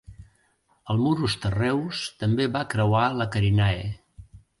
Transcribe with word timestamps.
El 0.93 1.01
Murus 1.01 1.35
Terreus 1.43 2.01
també 2.23 2.47
va 2.55 2.63
creuar 2.75 3.03
la 3.19 3.29
Carinae. 3.37 3.85